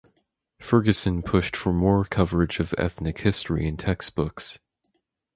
[0.59, 4.57] Ferguson pushed for more coverage of ethnic history in textbooks.